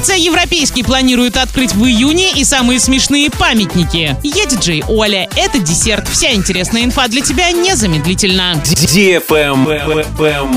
ТРЦ 0.00 0.16
«Европейский» 0.16 0.82
планирует 0.82 1.36
открыть 1.36 1.74
в 1.74 1.84
июне 1.84 2.30
и 2.32 2.42
самые 2.42 2.80
смешные 2.80 3.30
памятники. 3.30 4.16
Я 4.22 4.46
диджей 4.46 4.82
Оля, 4.88 5.28
это 5.36 5.58
десерт. 5.58 6.08
Вся 6.08 6.32
интересная 6.32 6.84
инфа 6.84 7.06
для 7.08 7.20
тебя 7.20 7.50
незамедлительно. 7.52 8.54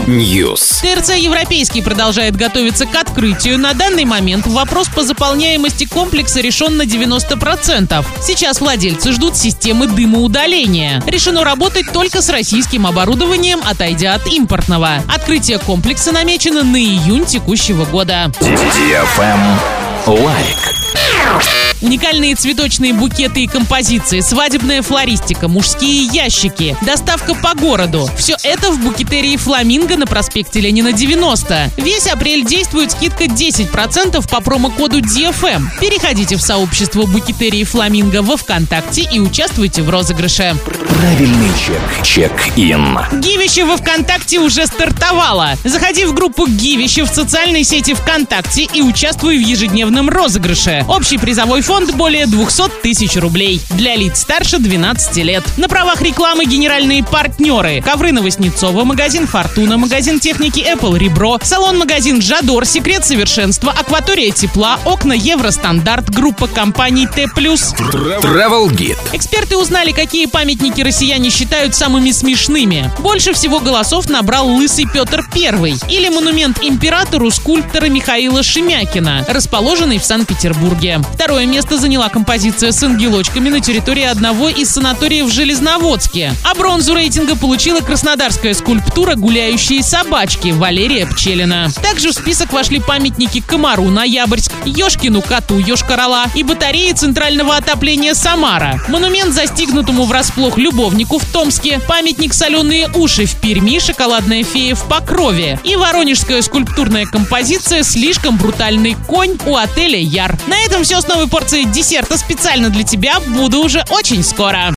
News. 0.07 0.81
ТРЦ 0.81 1.17
«Европейский» 1.17 1.81
продолжает 1.81 2.37
готовиться 2.37 2.85
к 2.85 2.95
открытию. 2.95 3.59
На 3.59 3.73
данный 3.73 4.05
момент 4.05 4.47
вопрос 4.47 4.87
по 4.87 5.03
заполняемости 5.03 5.85
комплекса 5.87 6.39
решен 6.39 6.77
на 6.77 6.83
90%. 6.83 8.05
Сейчас 8.21 8.61
владельцы 8.61 9.11
ждут 9.11 9.35
системы 9.35 9.87
дымоудаления. 9.87 11.03
Решено 11.05 11.43
работать 11.43 11.91
только 11.91 12.21
с 12.21 12.29
российским 12.29 12.87
оборудованием, 12.87 13.59
отойдя 13.65 14.13
от 14.13 14.25
импортного. 14.27 15.03
Открытие 15.13 15.59
комплекса 15.59 16.13
намечено 16.13 16.63
на 16.63 16.77
июнь 16.77 17.25
текущего 17.25 17.83
года. 17.83 18.31
FM 19.33 20.23
like. 20.23 20.72
Уникальные 21.83 22.35
цветочные 22.35 22.93
букеты 22.93 23.43
и 23.43 23.47
композиции, 23.47 24.21
свадебная 24.21 24.81
флористика, 24.81 25.49
мужские 25.49 26.05
ящики, 26.05 26.77
доставка 26.81 27.35
по 27.35 27.53
городу. 27.55 28.09
Все 28.17 28.37
это 28.41 28.71
в 28.71 28.79
букетерии 28.79 29.35
«Фламинго» 29.35 29.97
на 29.97 30.07
проспекте 30.07 30.61
Ленина 30.61 30.93
90. 30.93 31.71
Весь 31.75 32.07
апрель 32.07 32.45
действует 32.45 32.93
скидка 32.93 33.25
10% 33.25 34.29
по 34.29 34.39
промокоду 34.39 34.99
DFM. 34.99 35.63
Переходите 35.81 36.37
в 36.37 36.41
сообщество 36.41 37.05
букетерии 37.05 37.65
«Фламинго» 37.65 38.21
во 38.21 38.37
ВКонтакте 38.37 39.01
и 39.01 39.19
участвуйте 39.19 39.81
в 39.81 39.89
розыгрыше. 39.89 40.55
Правильный 40.87 41.51
чек. 41.67 42.05
Чек-ин. 42.05 42.97
Гивище 43.19 43.65
во 43.65 43.75
ВКонтакте 43.75 44.39
уже 44.39 44.67
стартовало. 44.67 45.57
Заходи 45.65 46.05
в 46.05 46.13
группу 46.13 46.47
Гивище 46.47 47.03
в 47.03 47.09
социальной 47.09 47.65
сети 47.65 47.93
ВКонтакте 47.93 48.69
и 48.73 48.81
участвуй 48.81 49.37
в 49.37 49.45
ежедневном 49.45 50.09
розыгрыше. 50.09 50.85
Общий 50.87 51.17
призовой 51.17 51.59
фонд 51.59 51.72
более 51.81 52.27
200 52.27 52.81
тысяч 52.83 53.15
рублей. 53.15 53.59
Для 53.71 53.95
лиц 53.95 54.21
старше 54.21 54.59
12 54.59 55.17
лет. 55.17 55.43
На 55.57 55.67
правах 55.67 56.01
рекламы 56.01 56.45
генеральные 56.45 57.03
партнеры. 57.03 57.81
Ковры 57.81 58.11
Новоснецова, 58.11 58.83
магазин 58.83 59.25
Фортуна, 59.25 59.77
магазин 59.77 60.19
техники 60.19 60.59
Apple 60.59 60.97
Ребро, 60.99 61.39
салон-магазин 61.41 62.21
Жадор, 62.21 62.65
Секрет 62.65 63.03
совершенства, 63.05 63.71
Акватория 63.71 64.31
тепла, 64.31 64.77
окна 64.85 65.13
Евростандарт, 65.13 66.11
группа 66.11 66.47
компаний 66.47 67.07
Т+. 67.07 67.25
Travel 67.25 68.69
Guide. 68.69 68.97
Эксперты 69.11 69.57
узнали, 69.57 69.93
какие 69.93 70.27
памятники 70.27 70.81
россияне 70.81 71.31
считают 71.31 71.73
самыми 71.73 72.11
смешными. 72.11 72.91
Больше 72.99 73.33
всего 73.33 73.59
голосов 73.59 74.09
набрал 74.09 74.47
Лысый 74.47 74.85
Петр 74.93 75.25
I 75.35 75.75
или 75.89 76.09
монумент 76.09 76.59
императору 76.61 77.31
скульптора 77.31 77.87
Михаила 77.87 78.43
Шемякина, 78.43 79.25
расположенный 79.27 79.97
в 79.97 80.05
Санкт-Петербурге. 80.05 81.01
Второе 81.15 81.47
место 81.47 81.62
заняла 81.71 82.09
композиция 82.09 82.71
с 82.71 82.83
ангелочками 82.83 83.49
на 83.49 83.59
территории 83.59 84.03
одного 84.03 84.49
из 84.49 84.69
санаториев 84.69 85.27
в 85.27 85.31
Железноводске. 85.31 86.33
А 86.43 86.53
бронзу 86.55 86.93
рейтинга 86.93 87.35
получила 87.35 87.79
краснодарская 87.79 88.53
скульптура 88.53 89.15
«Гуляющие 89.15 89.81
собачки» 89.81 90.49
Валерия 90.49 91.05
Пчелина. 91.07 91.69
Также 92.03 92.19
в 92.19 92.21
список 92.21 92.51
вошли 92.51 92.81
памятники 92.81 93.39
Комару 93.39 93.85
Ноябрьск, 93.85 94.51
Ёшкину 94.65 95.21
коту 95.21 95.57
Ёшкарала 95.57 96.25
и 96.35 96.43
батареи 96.43 96.91
центрального 96.91 97.55
отопления 97.55 98.13
Самара. 98.13 98.81
Монумент 98.89 99.33
застигнутому 99.33 100.03
врасплох 100.03 100.57
любовнику 100.57 101.17
в 101.17 101.23
Томске, 101.23 101.79
памятник 101.87 102.33
«Соленые 102.33 102.89
уши» 102.93 103.25
в 103.25 103.35
Перми, 103.35 103.79
шоколадная 103.79 104.43
фея 104.43 104.75
в 104.75 104.83
Покрове 104.89 105.57
и 105.63 105.77
воронежская 105.77 106.41
скульптурная 106.41 107.05
композиция 107.05 107.83
«Слишком 107.83 108.35
брутальный 108.35 108.97
конь» 109.07 109.37
у 109.45 109.55
отеля 109.55 109.97
Яр. 109.97 110.37
На 110.47 110.59
этом 110.65 110.83
все 110.83 110.99
с 110.99 111.07
новой 111.07 111.29
порцией 111.29 111.63
десерта 111.63 112.17
специально 112.17 112.69
для 112.69 112.83
тебя. 112.83 113.21
Буду 113.27 113.63
уже 113.63 113.81
очень 113.91 114.25
скоро. 114.25 114.71